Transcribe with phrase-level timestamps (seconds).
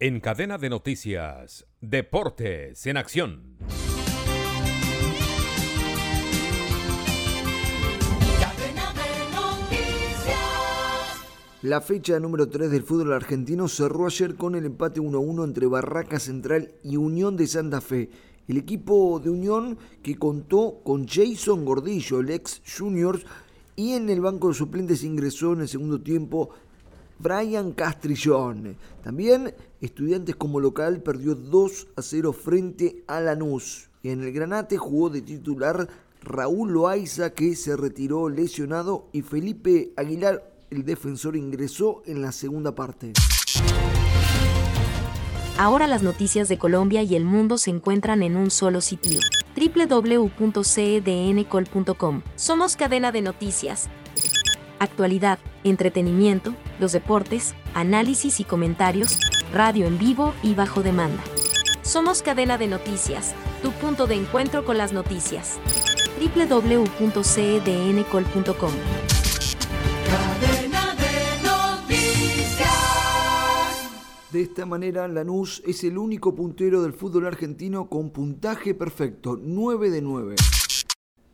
[0.00, 3.56] En cadena de noticias, Deportes en Acción.
[11.62, 16.20] La fecha número 3 del fútbol argentino cerró ayer con el empate 1-1 entre Barraca
[16.20, 18.08] Central y Unión de Santa Fe.
[18.46, 23.26] El equipo de Unión que contó con Jason Gordillo, el ex Juniors,
[23.74, 26.50] y en el banco de suplentes ingresó en el segundo tiempo
[27.18, 28.76] Brian Castrillón.
[29.02, 33.90] También Estudiantes como local perdió 2 a 0 frente a Lanús.
[34.02, 35.88] En el Granate jugó de titular
[36.20, 42.74] Raúl Loaiza que se retiró lesionado y Felipe Aguilar, el defensor, ingresó en la segunda
[42.74, 43.12] parte.
[45.58, 49.20] Ahora las noticias de Colombia y el mundo se encuentran en un solo sitio.
[49.56, 52.22] www.cdncol.com.
[52.36, 53.88] Somos cadena de noticias
[54.78, 59.18] actualidad, entretenimiento, los deportes, análisis y comentarios,
[59.52, 61.22] radio en vivo y bajo demanda.
[61.82, 65.58] Somos cadena de noticias, tu punto de encuentro con las noticias.
[66.20, 68.72] www.cdncol.com
[74.30, 79.90] De esta manera, Lanús es el único puntero del fútbol argentino con puntaje perfecto, 9
[79.90, 80.34] de 9.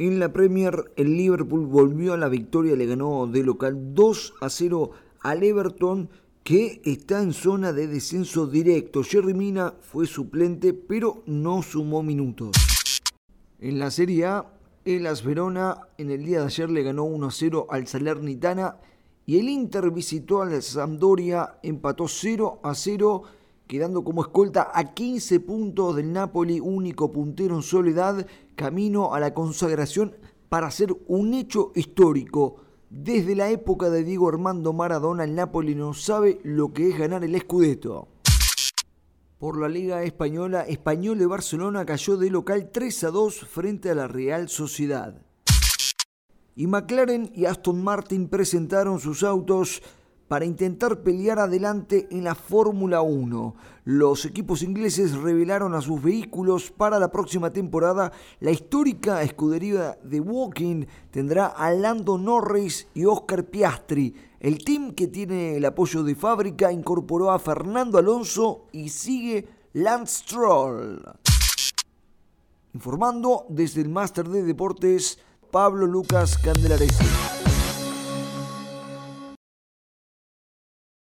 [0.00, 4.48] En la Premier, el Liverpool volvió a la victoria, le ganó de local 2 a
[4.48, 6.08] 0 al Everton,
[6.42, 9.02] que está en zona de descenso directo.
[9.02, 12.56] Jerry Mina fue suplente, pero no sumó minutos.
[13.58, 14.46] En la Serie A,
[14.86, 18.78] el Verona en el día de ayer le ganó 1 a 0 al Salernitana
[19.26, 23.22] y el Inter visitó al Sampdoria, empató 0 a 0
[23.70, 29.32] quedando como escolta a 15 puntos del Napoli, único puntero en soledad, camino a la
[29.32, 30.16] consagración
[30.48, 32.56] para ser un hecho histórico.
[32.90, 37.22] Desde la época de Diego Armando Maradona, el Napoli no sabe lo que es ganar
[37.22, 38.08] el Scudetto.
[39.38, 43.94] Por la Liga Española, Español de Barcelona cayó de local 3 a 2 frente a
[43.94, 45.14] la Real Sociedad.
[46.56, 49.80] Y McLaren y Aston Martin presentaron sus autos
[50.30, 53.56] para intentar pelear adelante en la Fórmula 1.
[53.82, 58.12] Los equipos ingleses revelaron a sus vehículos para la próxima temporada.
[58.38, 64.14] La histórica escudería de Walking tendrá a Lando Norris y Oscar Piastri.
[64.38, 70.22] El team que tiene el apoyo de fábrica incorporó a Fernando Alonso y sigue Lance
[70.22, 71.02] Stroll.
[72.72, 75.18] Informando desde el Máster de Deportes,
[75.50, 77.39] Pablo Lucas Candelaresi.